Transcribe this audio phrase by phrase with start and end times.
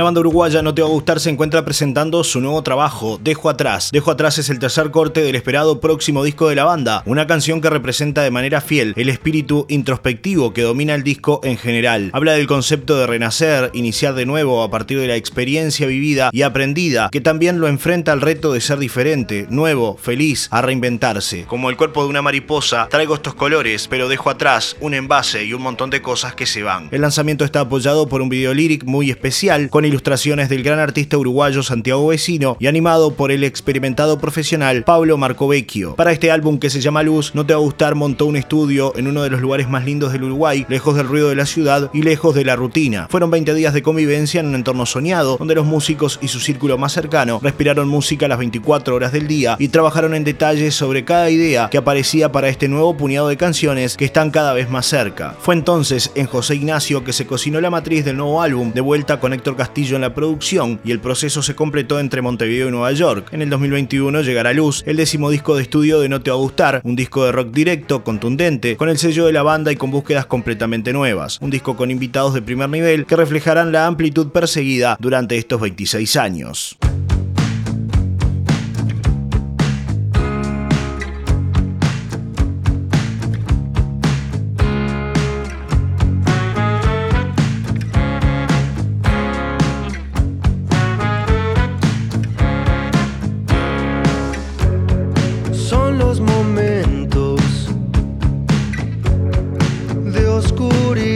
[0.00, 3.50] La banda uruguaya No Te Va a Gustar se encuentra presentando su nuevo trabajo, Dejo
[3.50, 3.90] Atrás.
[3.92, 7.60] Dejo Atrás es el tercer corte del esperado próximo disco de la banda, una canción
[7.60, 12.08] que representa de manera fiel el espíritu introspectivo que domina el disco en general.
[12.14, 16.40] Habla del concepto de renacer, iniciar de nuevo a partir de la experiencia vivida y
[16.40, 21.44] aprendida, que también lo enfrenta al reto de ser diferente, nuevo, feliz, a reinventarse.
[21.44, 25.52] Como el cuerpo de una mariposa, traigo estos colores, pero dejo atrás un envase y
[25.52, 26.88] un montón de cosas que se van.
[26.90, 31.18] El lanzamiento está apoyado por un video líric muy especial, con ilustraciones del gran artista
[31.18, 35.96] uruguayo Santiago Vecino y animado por el experimentado profesional Pablo Marcovecchio.
[35.96, 38.92] Para este álbum que se llama Luz, no te va a gustar, montó un estudio
[38.96, 41.90] en uno de los lugares más lindos del Uruguay, lejos del ruido de la ciudad
[41.92, 43.08] y lejos de la rutina.
[43.10, 46.78] Fueron 20 días de convivencia en un entorno soñado, donde los músicos y su círculo
[46.78, 51.30] más cercano respiraron música las 24 horas del día y trabajaron en detalle sobre cada
[51.30, 55.34] idea que aparecía para este nuevo puñado de canciones que están cada vez más cerca.
[55.40, 59.18] Fue entonces en José Ignacio que se cocinó la matriz del nuevo álbum, de vuelta
[59.18, 62.92] con Héctor Castillo en la producción, y el proceso se completó entre Montevideo y Nueva
[62.92, 63.28] York.
[63.32, 66.36] En el 2021 llegará a luz el décimo disco de estudio de No Te Va
[66.36, 69.76] a Gustar, un disco de rock directo, contundente, con el sello de la banda y
[69.76, 71.38] con búsquedas completamente nuevas.
[71.40, 76.16] Un disco con invitados de primer nivel que reflejarán la amplitud perseguida durante estos 26
[76.16, 76.76] años.
[100.40, 101.09] oscuridad.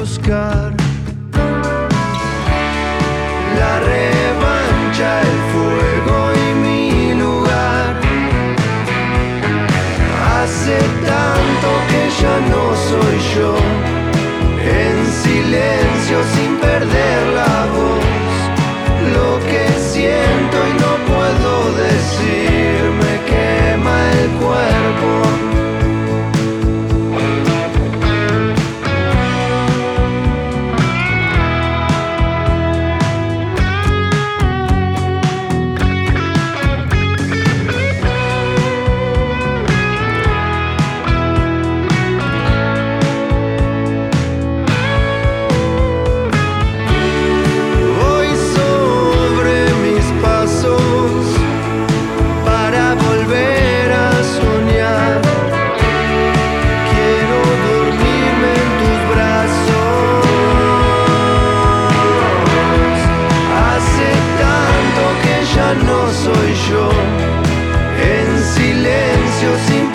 [0.00, 0.69] No
[66.12, 66.90] soy yo,
[68.02, 69.89] en silencio sin